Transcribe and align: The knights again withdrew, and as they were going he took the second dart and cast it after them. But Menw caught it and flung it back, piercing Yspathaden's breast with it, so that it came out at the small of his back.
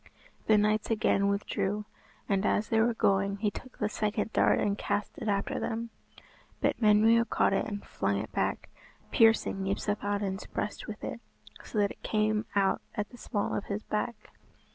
The 0.47 0.57
knights 0.57 0.89
again 0.89 1.27
withdrew, 1.27 1.85
and 2.27 2.43
as 2.43 2.69
they 2.69 2.79
were 2.81 2.95
going 2.95 3.37
he 3.37 3.51
took 3.51 3.77
the 3.77 3.87
second 3.87 4.33
dart 4.33 4.59
and 4.59 4.75
cast 4.75 5.15
it 5.19 5.27
after 5.27 5.59
them. 5.59 5.91
But 6.59 6.79
Menw 6.81 7.23
caught 7.29 7.53
it 7.53 7.67
and 7.67 7.85
flung 7.85 8.17
it 8.17 8.31
back, 8.31 8.69
piercing 9.11 9.65
Yspathaden's 9.67 10.47
breast 10.47 10.87
with 10.87 11.03
it, 11.03 11.21
so 11.63 11.77
that 11.77 11.91
it 11.91 12.01
came 12.01 12.47
out 12.55 12.81
at 12.95 13.09
the 13.11 13.17
small 13.19 13.53
of 13.53 13.65
his 13.65 13.83
back. 13.83 14.31